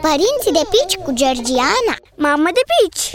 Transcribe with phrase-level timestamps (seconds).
[0.00, 3.10] Părinții de pici cu Georgiana Mamă de pici!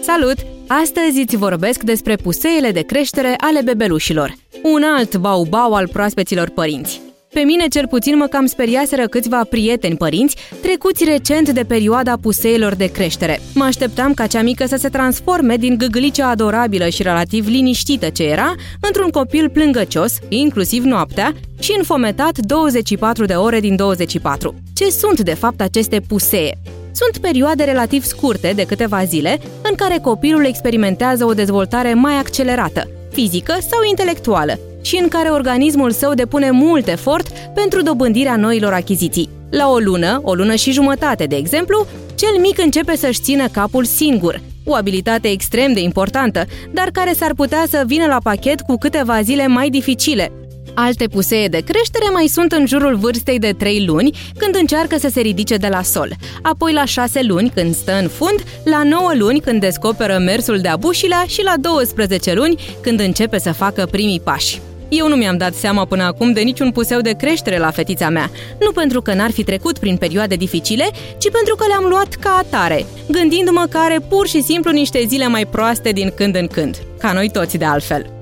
[0.00, 0.36] Salut!
[0.68, 4.34] Astăzi îți vorbesc despre puseele de creștere ale bebelușilor.
[4.62, 7.00] Un alt bau-bau al proaspeților părinți.
[7.32, 12.74] Pe mine cel puțin mă cam speriaseră câțiva prieteni părinți trecuți recent de perioada puseilor
[12.74, 13.40] de creștere.
[13.54, 18.24] Mă așteptam ca cea mică să se transforme din gâgâlicea adorabilă și relativ liniștită ce
[18.24, 24.54] era într-un copil plângăcios, inclusiv noaptea, și înfometat 24 de ore din 24.
[24.74, 26.58] Ce sunt de fapt aceste pusee?
[26.92, 32.88] Sunt perioade relativ scurte, de câteva zile, în care copilul experimentează o dezvoltare mai accelerată,
[33.18, 39.28] fizică sau intelectuală, și în care organismul său depune mult efort pentru dobândirea noilor achiziții.
[39.50, 43.84] La o lună, o lună și jumătate, de exemplu, cel mic începe să-și țină capul
[43.84, 48.76] singur, o abilitate extrem de importantă, dar care s-ar putea să vină la pachet cu
[48.76, 50.32] câteva zile mai dificile,
[50.80, 55.08] Alte pusee de creștere mai sunt în jurul vârstei de 3 luni, când încearcă să
[55.12, 56.10] se ridice de la sol,
[56.42, 60.68] apoi la 6 luni, când stă în fund, la 9 luni, când descoperă mersul de
[60.68, 64.60] abușilea și la 12 luni, când începe să facă primii pași.
[64.88, 68.30] Eu nu mi-am dat seama până acum de niciun puseu de creștere la fetița mea,
[68.60, 72.42] nu pentru că n-ar fi trecut prin perioade dificile, ci pentru că le-am luat ca
[72.44, 76.76] atare, gândindu-mă că are pur și simplu niște zile mai proaste din când în când,
[76.98, 78.17] ca noi toți de altfel.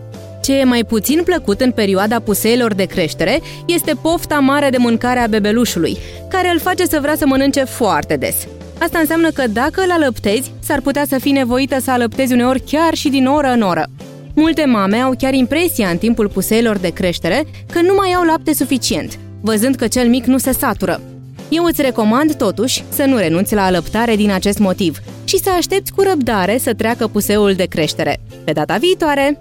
[0.47, 5.19] Ce e mai puțin plăcut în perioada puseilor de creștere este pofta mare de mâncare
[5.19, 5.97] a bebelușului,
[6.29, 8.47] care îl face să vrea să mănânce foarte des.
[8.79, 12.95] Asta înseamnă că dacă îl alăptezi, s-ar putea să fii nevoită să alăptezi uneori chiar
[12.95, 13.87] și din oră în oră.
[14.35, 18.55] Multe mame au chiar impresia în timpul puseilor de creștere că nu mai au lapte
[18.55, 21.01] suficient, văzând că cel mic nu se satură.
[21.49, 25.93] Eu îți recomand totuși să nu renunți la alăptare din acest motiv și să aștepți
[25.93, 28.21] cu răbdare să treacă puseul de creștere.
[28.45, 29.41] Pe data viitoare!